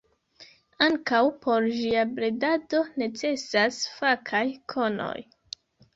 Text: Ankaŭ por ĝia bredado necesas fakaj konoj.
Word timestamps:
Ankaŭ 0.85 1.19
por 1.43 1.67
ĝia 1.81 2.05
bredado 2.15 2.81
necesas 3.03 3.79
fakaj 3.99 4.45
konoj. 4.75 5.17